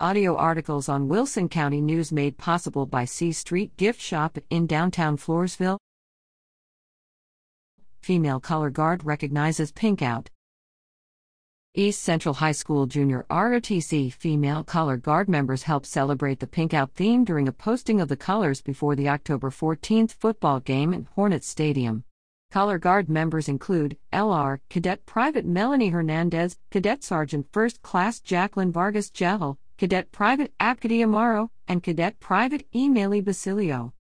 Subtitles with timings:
[0.00, 5.16] Audio articles on Wilson County News made possible by C Street Gift Shop in downtown
[5.16, 5.78] Floresville.
[8.02, 10.30] Female color guard recognizes pink out.
[11.76, 16.90] East Central High School Junior ROTC female color guard members helped celebrate the pink out
[16.96, 21.46] theme during a posting of the colors before the October 14th football game in Hornets
[21.46, 22.02] Stadium.
[22.50, 29.10] Color Guard members include LR Cadet Private Melanie Hernandez, Cadet Sergeant First Class Jacqueline Vargas
[29.10, 33.92] Gel, Cadet Private Abkadi Amaro, and Cadet Private Emily Basilio.